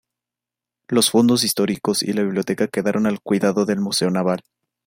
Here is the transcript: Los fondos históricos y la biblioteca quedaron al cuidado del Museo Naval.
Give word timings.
Los 0.87 1.11
fondos 1.11 1.43
históricos 1.43 2.01
y 2.01 2.13
la 2.13 2.23
biblioteca 2.23 2.67
quedaron 2.67 3.05
al 3.05 3.19
cuidado 3.21 3.67
del 3.67 3.81
Museo 3.81 4.09
Naval. 4.09 4.41